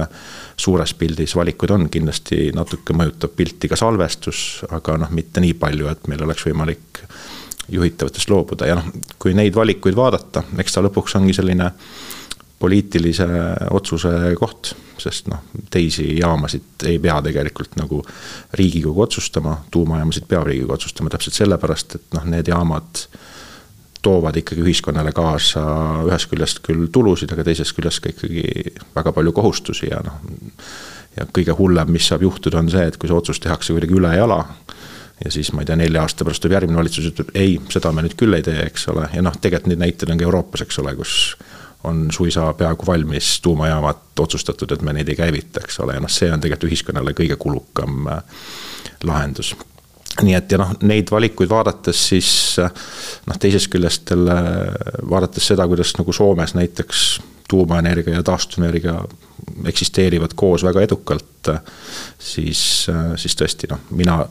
[0.57, 5.89] suures pildis valikud on, kindlasti natuke mõjutab pilti ka salvestus, aga noh, mitte nii palju,
[5.91, 7.03] et meil oleks võimalik
[7.71, 11.69] juhitavatest loobuda ja noh, kui neid valikuid vaadata, eks ta lõpuks ongi selline
[12.63, 13.27] poliitilise
[13.75, 14.71] otsuse koht,
[15.01, 17.99] sest noh, teisi jaamasid ei pea tegelikult nagu
[18.59, 23.05] Riigikogu otsustama, tuumajaamasid peab Riigikogu otsustama täpselt sellepärast, et noh, need jaamad
[24.03, 25.63] toovad ikkagi ühiskonnale kaasa
[26.07, 30.19] ühest küljest küll tulusid, aga teisest küljest ka ikkagi väga palju kohustusi ja noh,
[31.17, 34.41] ja kõige hullem, mis saab juhtuda, on see, et kui see otsus tehakse kuidagi ülejala
[35.25, 38.03] ja siis ma ei tea, nelja aasta pärast tuleb järgmine valitsus, ütleb ei, seda me
[38.03, 40.79] nüüd küll ei tee, eks ole, ja noh, tegelikult neid näiteid on ka Euroopas, eks
[40.83, 41.17] ole, kus
[41.83, 46.11] on suisa peaaegu valmis tuumajaamad otsustatud, et me neid ei käivita, eks ole, ja noh,
[46.11, 48.23] see on tegelikult ühiskonnale kõige kulukam äh,
[49.03, 49.53] lahendus.
[50.21, 52.29] Nii et ja noh, neid valikuid vaadates siis
[52.61, 52.71] äh,
[53.27, 54.37] noh, teisest küljest jälle
[55.09, 57.07] vaadates seda, kuidas nagu Soomes näiteks
[57.49, 58.95] tuumaenergia ja taastuvenergia
[59.67, 61.59] eksisteerivad koos väga edukalt, äh,
[62.19, 62.87] siis,
[63.19, 64.21] siis tõesti noh, mina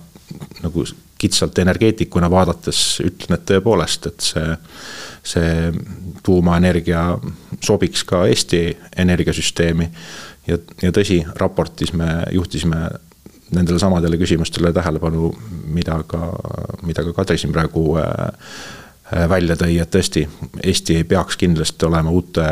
[0.62, 0.84] nagu
[1.22, 4.56] kitsalt energeetikuna vaadates ütlen, et tõepoolest, et see,
[5.34, 5.70] see
[6.26, 7.04] tuumaenergia
[7.62, 8.64] sobiks ka Eesti
[9.04, 9.88] energiasüsteemi.
[10.46, 12.88] ja, ja tõsi, raportis me juhtisime
[13.52, 15.30] nendele samadele küsimustele tähelepanu,
[15.74, 16.32] mida ka,
[16.82, 20.26] mida ka Kadri siin praegu äh, välja tõi, et tõesti,
[20.64, 22.46] Eesti ei peaks kindlasti olema uute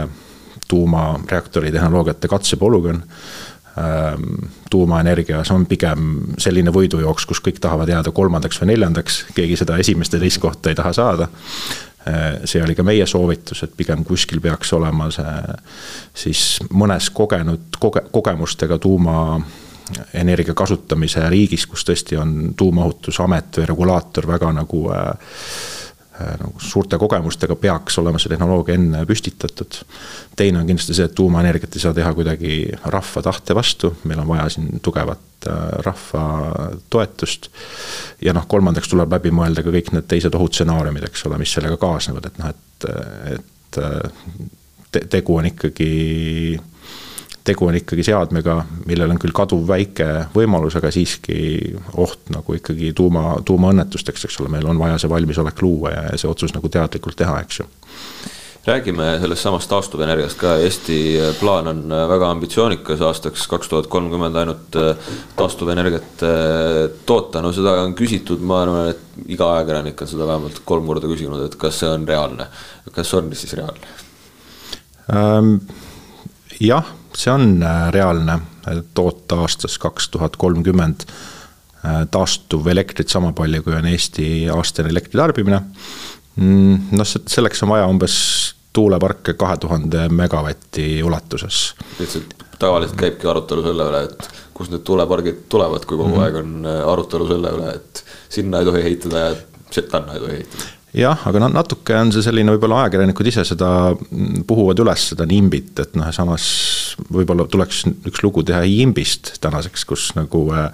[0.70, 3.02] tuumareaktori tehnoloogiate katsepolügoon
[4.70, 10.16] tuumaenergias on pigem selline võidujooks, kus kõik tahavad jääda kolmandaks või neljandaks, keegi seda esimest
[10.16, 11.28] ja teist kohta ei taha saada.
[12.44, 15.56] see oli ka meie soovitus, et pigem kuskil peaks olema see
[16.14, 24.52] siis mõnes kogenud koge-, kogemustega tuumaenergia kasutamise riigis, kus tõesti on tuumaohutusamet või regulaator väga
[24.52, 25.89] nagu Äh,
[26.40, 29.80] nagu suurte kogemustega peaks olema see tehnoloogia enne püstitatud.
[30.36, 32.54] teine on kindlasti see, et tuumaenergiat ei saa teha kuidagi
[32.84, 36.24] rahva tahte vastu, meil on vaja siin tugevat äh, rahva
[36.90, 37.50] toetust.
[38.22, 41.80] ja noh, kolmandaks tuleb läbi mõelda ka kõik need teised ohutsenaariumid, eks ole, mis sellega
[41.80, 42.90] kaasnevad, et noh, et,
[43.36, 43.80] et
[44.90, 45.90] te, tegu on ikkagi
[47.50, 51.38] tegu on ikkagi seadmega, millel on küll kaduv väike võimalus, aga siiski
[51.98, 56.30] oht nagu ikkagi tuuma, tuumaõnnetusteks, eks ole, meil on vaja see valmisolek luua ja see
[56.30, 57.70] otsus nagu teadlikult teha, eks ju
[58.66, 60.96] räägime sellest samast taastuvenergiast ka, Eesti
[61.40, 67.78] plaan on väga ambitsioonikas, aastaks kaks tuhat kolmkümmend ainult äh, taastuvenergiat äh, toota, no seda
[67.80, 71.80] on küsitud, ma arvan, et iga ajakirjanik on seda vähemalt kolm korda küsinud, et kas
[71.80, 72.50] see on reaalne.
[72.92, 73.98] kas on siis reaalne
[75.16, 75.56] ähm,?
[76.60, 78.38] jah see on äh, reaalne,
[78.94, 85.60] toota aastast kaks tuhat kolmkümmend äh, taastuv elektrit sama palju, kui on Eesti aastane elektritarbimine.
[86.40, 88.16] Mm, noh, selleks on vaja umbes
[88.72, 91.74] tuuleparke kahe tuhande megavati ulatuses.
[91.98, 96.24] lihtsalt tavaliselt käibki arutelu selle üle, et kust need tuulepargid tulevad, kui kogu mm -hmm.
[96.24, 100.36] aeg on äh, arutelu selle üle, et sinna ei tohi ehitada ja tanna ei tohi
[100.40, 105.08] ehitada jah, aga noh, natuke on see selline, võib-olla ajakirjanikud ise seda mm, puhuvad üles,
[105.12, 106.46] seda nimbit, et noh, samas
[107.10, 110.70] võib-olla tuleks üks lugu teha imbist tänaseks, kus nagu äh,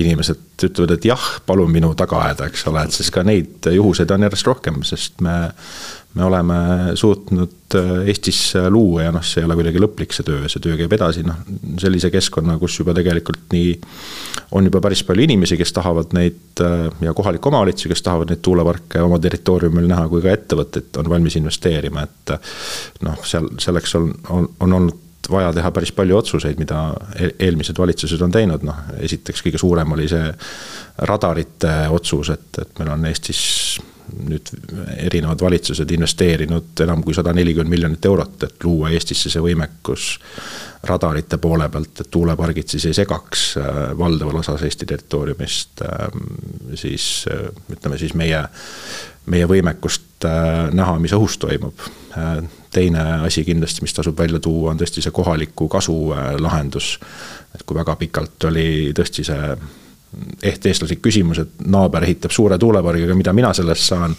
[0.00, 4.10] inimesed ütlevad, et jah, palun minu taga ajada, eks ole, et siis ka neid juhuseid
[4.14, 5.36] on järjest rohkem, sest me
[6.14, 6.54] me oleme
[6.94, 10.76] suutnud äh, Eestis luua ja noh, see ei ole kuidagi lõplik, see töö, see töö
[10.78, 11.40] käib edasi, noh,
[11.82, 13.72] sellise keskkonna, kus juba tegelikult nii
[14.54, 18.44] on juba päris palju inimesi, kes tahavad neid äh, ja kohalikke omavalitsusi, kes tahavad neid
[18.46, 22.36] tuuleparke oma territooriumil näha, kui ka ettevõtted on valmis investeerima, et
[23.06, 26.86] noh, seal selleks on, on, on olnud vaja teha päris palju otsuseid, mida
[27.38, 30.28] eelmised valitsused on teinud, noh esiteks kõige suurem oli see
[31.08, 33.42] radarite otsus, et, et meil on Eestis
[34.12, 34.50] nüüd
[35.00, 40.10] erinevad valitsused investeerinud enam kui sada nelikümmend miljonit eurot, et luua Eestisse see võimekus
[40.84, 46.28] radarite poole pealt, et tuulepargid siis ei segaks äh, valdaval osas Eesti territooriumist, ähm,
[46.76, 48.44] siis äh, ütleme siis meie,
[49.26, 51.86] meie võimekust äh, näha, mis õhus toimub.
[52.70, 55.94] teine asi kindlasti, mis tasub välja tuua, on tõesti see kohaliku kasu
[56.38, 56.98] lahendus.
[57.54, 59.56] et kui väga pikalt oli tõesti see
[60.42, 64.16] ehteestlaslik küsimus, et naaber ehitab suure tuulepargiga, mida mina sellest saan.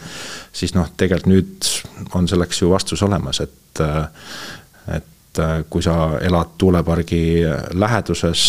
[0.54, 1.70] siis noh, tegelikult nüüd
[2.16, 3.82] on selleks ju vastus olemas, et,
[4.96, 7.24] et kui sa elad tuulepargi
[7.74, 8.44] läheduses,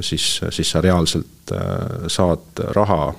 [0.00, 1.54] siis, siis sa reaalselt
[2.12, 3.14] saad raha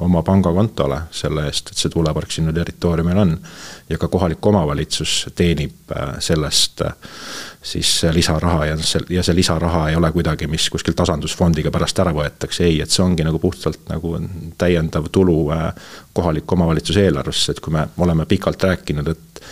[0.00, 3.36] oma pangakontole selle eest, et see tuulepark sinu territooriumil on.
[3.88, 6.82] ja ka kohalik omavalitsus teenib sellest
[7.62, 12.12] siis lisaraha ja see, ja see lisaraha ei ole kuidagi, mis kuskil tasandusfondiga pärast ära
[12.16, 14.14] võetakse, ei, et see ongi nagu puhtalt nagu
[14.58, 15.66] täiendav tulu äh,
[16.16, 19.42] kohaliku omavalitsuse eelarvesse, et kui me oleme pikalt rääkinud, et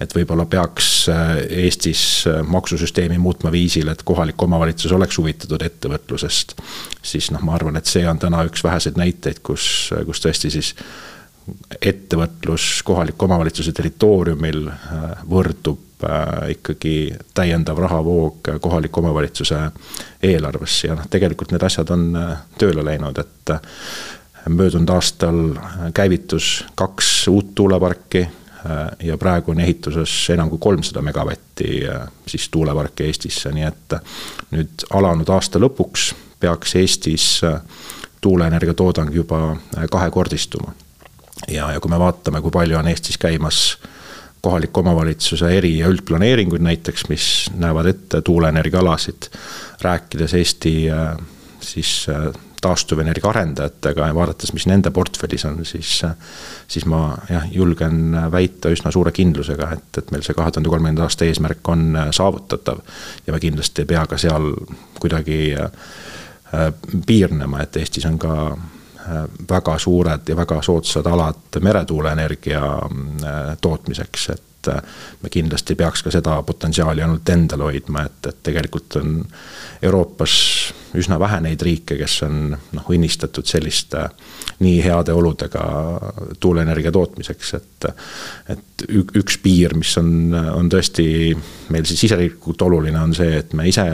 [0.00, 1.34] et võib-olla peaks äh,
[1.64, 6.56] Eestis äh, maksusüsteemi muutma viisil, et kohalik omavalitsus oleks huvitatud ettevõtlusest.
[7.02, 10.74] siis noh, ma arvan, et see on täna üks väheseid näiteid, kus, kus tõesti siis
[11.80, 14.66] ettevõtlus kohaliku omavalitsuse territooriumil
[15.28, 19.56] võrdub Äh, ikkagi täiendav rahavoog kohaliku omavalitsuse
[20.22, 23.58] eelarvesse ja noh, tegelikult need asjad on äh, tööle läinud, et äh,
[24.46, 25.40] möödunud aastal
[25.98, 28.28] käivitus kaks uut tuuleparki
[29.02, 31.82] ja praegu on ehituses enam kui kolmsada megavatti
[32.26, 33.94] siis tuuleparke Eestisse, nii et
[34.50, 36.08] nüüd alanud aasta lõpuks
[36.40, 37.28] peaks Eestis
[38.20, 39.56] tuuleenergia toodang juba
[39.90, 40.74] kahekordistuma.
[41.48, 43.90] ja, ja kui me vaatame, kui palju on Eestis käimas äh,
[44.40, 49.30] kohaliku omavalitsuse eri- ja üldplaneeringuid näiteks, mis näevad ette tuuleenergiaalasid.
[49.80, 51.16] rääkides Eesti äh,
[51.60, 56.14] siis äh, taastuvenergia arendajatega ja vaadates, mis nende portfellis on, siis, äh,
[56.68, 61.06] siis ma jah, julgen väita üsna suure kindlusega, et, et meil see kahe tuhande kolmekümnenda
[61.06, 62.82] aasta eesmärk on saavutatav.
[63.26, 64.52] ja me kindlasti ei pea ka seal
[64.98, 65.54] kuidagi
[67.06, 68.34] piirnema, et Eestis on ka
[69.50, 76.12] väga suured ja väga soodsad alad meretuuleenergia äh, tootmiseks, et et me kindlasti peaks ka
[76.14, 79.16] seda potentsiaali ainult endal hoidma, et, et tegelikult on
[79.82, 80.34] Euroopas
[80.98, 84.06] üsna vähe neid riike, kes on noh, õnnistatud selliste
[84.64, 85.62] nii heade oludega
[86.40, 87.88] tuuleenergia tootmiseks, et
[88.48, 88.84] et
[89.18, 91.04] üks piir, mis on, on tõesti
[91.74, 93.84] meil siis siseriiklikult oluline, on see, et me ise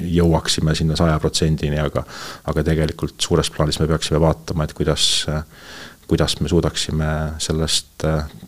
[0.00, 2.04] jõuaksime sinna saja protsendini, aga
[2.52, 5.06] aga tegelikult suures plaanis me peaksime vaatama, et kuidas
[6.06, 7.06] kuidas me suudaksime
[7.38, 8.04] sellest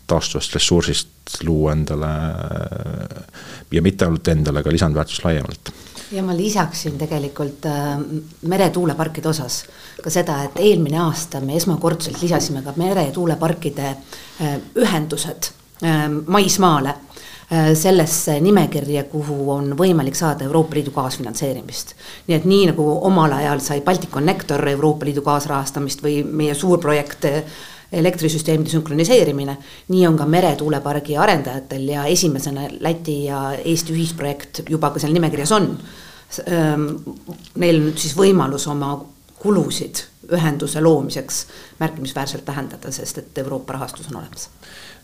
[0.07, 2.07] taastuvast ressursist luua endale
[3.71, 5.71] ja mitte ainult endale, ka lisandväärtust laiemalt.
[6.11, 7.99] Ja ma lisaksin tegelikult äh,
[8.49, 9.61] meretuuleparkide osas
[10.01, 15.51] ka seda, et eelmine aasta me esmakordselt lisasime ka meretuuleparkide äh, ühendused
[15.83, 16.89] äh, maismaale.
[16.89, 17.08] äh,
[17.49, 21.95] sellesse nimekirja, kuhu on võimalik saada Euroopa Liidu kaasfinantseerimist.
[22.27, 27.25] nii et nii nagu omal ajal sai Balticconnector Euroopa Liidu kaasrahastamist või meie suur projekt
[27.25, 27.41] äh,
[27.91, 29.57] elektrisüsteemide sünkroniseerimine,
[29.89, 35.53] nii on ka meretuulepargi arendajatel ja esimesena Läti ja Eesti ühisprojekt juba ka seal nimekirjas
[35.57, 35.71] on.
[36.45, 38.93] Neil on nüüd siis võimalus oma
[39.41, 40.03] kulusid
[40.35, 41.41] ühenduse loomiseks
[41.79, 44.49] märkimisväärselt vähendada, sest et Euroopa rahastus on olemas.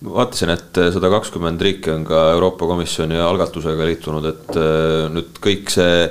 [0.06, 4.58] Ma vaatasin, et sada kakskümmend riiki on ka Euroopa Komisjoni algatusega liitunud, et
[5.16, 6.10] nüüd kõik see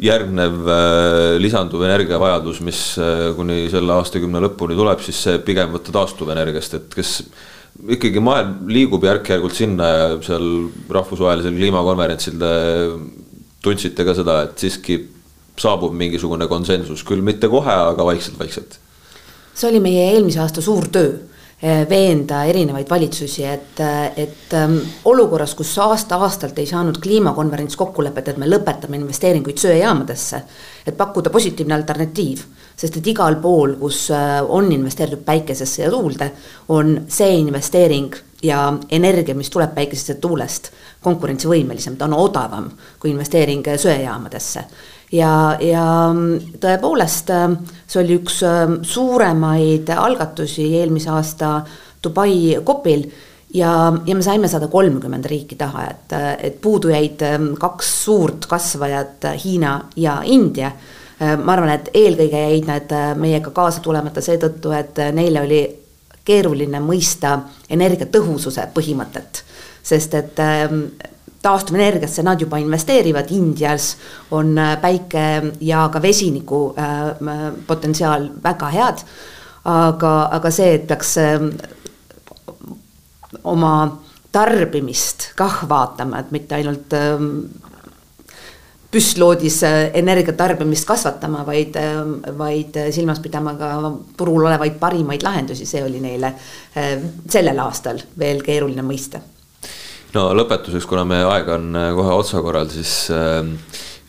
[0.00, 5.92] järgnev äh, lisanduv energiavajadus, mis äh, kuni selle aastakümne lõpuni tuleb, siis see pigem võtta
[5.94, 7.18] taastuvenergiast, et kas
[7.96, 10.46] ikkagi maailm liigub järk-järgult sinna ja seal
[10.92, 12.52] rahvusvahelisel kliimakonverentsil te
[13.64, 14.98] tundsite ka seda, et siiski
[15.60, 18.78] saabub mingisugune konsensus, küll mitte kohe, aga vaikselt-vaikselt?
[19.54, 21.18] see oli meie eelmise aasta suur töö
[21.62, 23.80] Eh, veenda erinevaid valitsusi, et,
[24.16, 30.40] et ähm, olukorras, kus aasta-aastalt ei saanud kliimakonverents kokkulepet, et me lõpetame investeeringuid söejaamadesse,
[30.88, 32.46] et pakkuda positiivne alternatiiv,
[32.80, 36.30] sest et igal pool, kus äh, on investeeritud päikesesse ja tuulde,
[36.72, 40.72] on see investeering ja energia, mis tuleb päikesest ja tuulest,
[41.04, 42.72] konkurentsivõimelisem, ta on odavam
[43.04, 44.64] kui investeering söejaamadesse
[45.12, 45.84] ja, ja
[46.60, 47.32] tõepoolest
[47.90, 51.58] see oli üks ähm, suuremaid algatusi eelmise aasta
[52.02, 53.04] Dubai COP-il
[53.54, 53.72] ja,
[54.06, 59.28] ja me saime sada kolmkümmend riiki taha, et, et puudu jäid ähm, kaks suurt kasvajat,
[59.44, 60.72] Hiina ja India.
[61.20, 65.62] Äh, ma arvan, et eelkõige jäid nad äh, meiega kaasa tulemata seetõttu, et neile oli
[66.24, 67.38] keeruline mõista
[67.72, 69.42] energiatõhususe põhimõtet,
[69.82, 70.84] sest et ähm,
[71.42, 73.96] taastuvenergiasse nad juba investeerivad, Indias
[74.30, 79.04] on äh, päike ja ka vesiniku äh, potentsiaal väga head.
[79.64, 81.42] aga, aga see, et peaks äh,
[83.44, 83.72] oma
[84.32, 86.94] tarbimist kah vaatama, et mitte ainult
[88.90, 89.58] püstloodis
[89.94, 91.76] energia tarbimist kasvatama, vaid,
[92.38, 93.68] vaid silmas pidama ka
[94.16, 96.32] turul olevaid parimaid lahendusi, see oli neile
[97.28, 99.20] sellel aastal veel keeruline mõista
[100.14, 103.42] no lõpetuseks, kuna meie aeg on äh, kohe otsakorral, siis äh,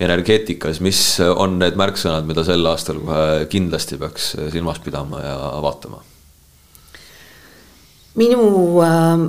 [0.01, 5.35] energeetikas, mis on need märksõnad, mida sel aastal kohe kindlasti peaks äh, silmas pidama ja
[5.61, 6.01] vaatama?
[8.15, 9.19] minu äh,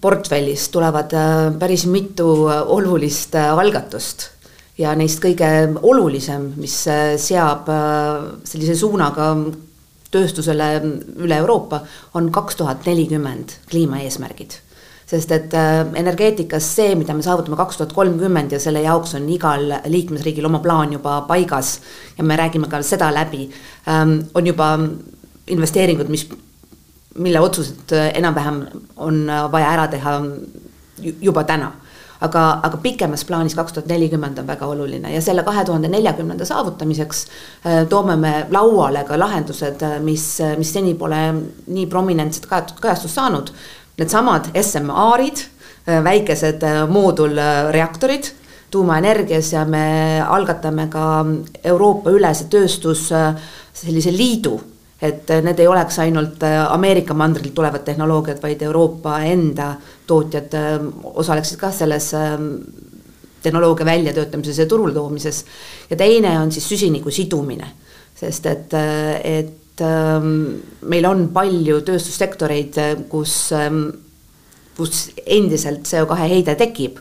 [0.00, 2.28] portfellis tulevad äh, päris mitu
[2.66, 4.30] olulist äh, algatust
[4.78, 5.48] ja neist kõige
[5.82, 7.70] olulisem, mis seab
[8.44, 9.30] sellise suunaga
[10.12, 10.66] tööstusele
[11.16, 11.80] üle Euroopa,
[12.12, 14.58] on kaks tuhat nelikümmend kliimaeesmärgid
[15.06, 19.28] sest et äh, energeetikas see, mida me saavutame kaks tuhat kolmkümmend ja selle jaoks on
[19.30, 21.76] igal liikmesriigil oma plaan juba paigas
[22.18, 23.46] ja me räägime ka seda läbi,
[23.88, 24.72] ähm, on juba
[25.46, 26.26] investeeringud, mis,
[27.22, 28.64] mille otsused äh, enam-vähem
[28.96, 30.20] on äh, vaja ära teha
[31.22, 31.72] juba täna.
[32.16, 36.46] Aga, aga pikemas plaanis kaks tuhat nelikümmend on väga oluline ja selle kahe tuhande neljakümnenda
[36.48, 37.18] saavutamiseks
[37.92, 40.24] toome me lauale ka lahendused, mis,
[40.56, 41.18] mis seni pole
[41.66, 43.52] nii prominentset kajastust saanud
[43.98, 45.44] needsamad SMR-id,
[45.88, 48.32] äh, väikesed äh, moodulreaktorid
[48.70, 51.24] tuumaenergias ja me algatame ka
[51.64, 53.32] Euroopa-ülese tööstus äh,
[53.76, 54.58] sellise liidu,
[55.02, 59.74] et need ei oleks ainult Ameerika mandrilt tulevad tehnoloogiad, vaid Euroopa enda
[60.08, 60.56] tootjad
[61.12, 62.06] osaleksid ka selles
[63.44, 65.44] tehnoloogia väljatöötamises ja turule toomises.
[65.90, 67.68] ja teine on siis süsiniku sidumine,
[68.16, 68.74] sest et,
[69.24, 72.78] et meil on palju tööstussektoreid,
[73.12, 73.88] kus, ähm,
[74.76, 77.00] kus endiselt CO2 heide tekib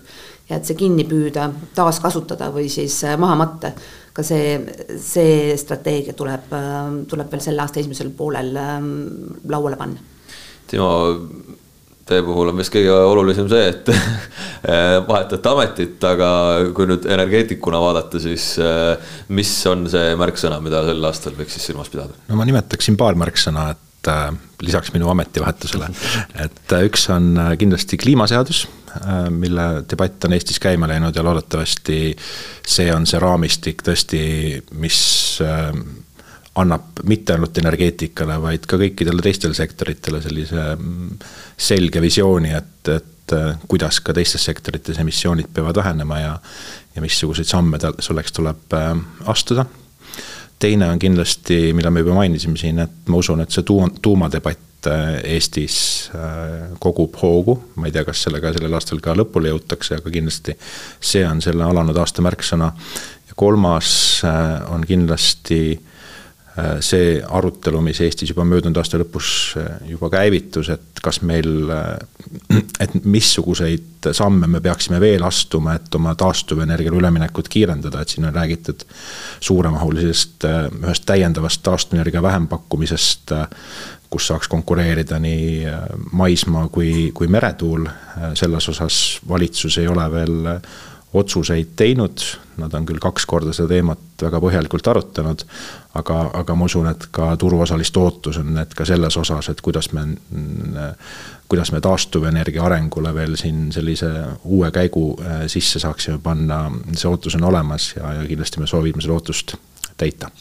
[0.50, 3.72] ja et see kinni püüda, taaskasutada või siis äh, maha matta.
[4.16, 4.56] ka see,
[5.04, 8.54] see strateegia tuleb, ähm, tuleb veel selle aasta esimesel poolel
[9.52, 10.00] lauale panna.
[10.68, 10.90] Timo,
[12.06, 13.90] Teie puhul on vist kõige olulisem see, et
[15.10, 16.30] vahetate ametit, aga
[16.78, 18.52] kui nüüd energeetikuna vaadata, siis
[19.34, 22.14] mis on see märksõna, mida sel aastal võiks siis silmas pidada?
[22.30, 24.30] no ma nimetaksin paar märksõna, et äh,
[24.62, 25.90] lisaks minu ametivahetusele.
[26.46, 28.66] et üks on kindlasti kliimaseadus,
[29.34, 34.22] mille debatt on Eestis käima läinud ja loodetavasti see on see raamistik tõesti,
[34.80, 35.02] mis
[36.56, 41.18] annab mitte ainult energeetikale, vaid ka kõikidele teistele sektoritele sellise mm,
[41.58, 43.36] selge visiooni, et, et
[43.68, 46.36] kuidas ka teistes sektorites emissioonid peavad vähenema ja
[46.96, 48.76] ja missuguseid samme tal selleks tuleb
[49.28, 49.66] astuda
[50.60, 54.90] teine on kindlasti, mida me juba mainisime siin, et ma usun, et see tuum, tuumadebatt
[54.90, 55.78] äh, Eestis
[56.16, 60.56] äh, kogub hoogu, ma ei tea, kas sellega sellel aastal ka lõpule jõutakse, aga kindlasti
[61.00, 62.72] see on selle alanud aasta märksõna.
[63.28, 63.90] ja kolmas
[64.26, 65.92] äh, on kindlasti Äh,
[66.80, 69.30] see arutelu, mis Eestis juba möödunud aasta lõpus
[69.60, 75.96] äh, juba käivitus, et kas meil, äh, et missuguseid samme me peaksime veel astuma, et
[76.00, 78.86] oma taastuvenergiale üleminekut kiirendada, et siin on räägitud
[79.44, 83.36] suuremahulisest ühest täiendavast taastuvenergia vähempakkumisest,
[84.14, 85.66] kus saaks konkureerida nii
[86.16, 87.90] maismaa kui, kui meretuul,
[88.38, 90.38] selles osas valitsus ei ole veel
[91.16, 92.22] otsuseid teinud,
[92.60, 95.44] nad on küll kaks korda seda teemat väga põhjalikult arutanud,
[96.00, 99.92] aga, aga ma usun, et ka turuosaliste ootus on, et ka selles osas, et kuidas
[99.96, 100.06] me,
[101.52, 104.12] kuidas me taastuvenergia arengule veel siin sellise
[104.44, 109.04] uue käigu äh, sisse saaksime panna, see ootus on olemas ja, ja kindlasti me soovime
[109.04, 109.58] seda ootust
[109.98, 110.32] täita.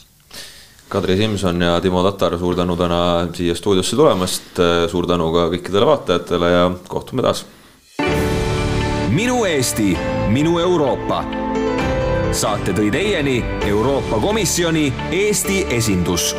[0.89, 4.59] Kadri Simson ja Timo Tatar, suur tänu täna siia stuudiosse tulemast,
[4.91, 7.41] suur tänu ka kõikidele vaatajatele ja kohtume taas
[9.09, 9.97] minu Eesti,
[10.27, 11.23] minu Euroopa.
[12.31, 16.35] saate tõi teieni Euroopa Komisjoni Eesti esindus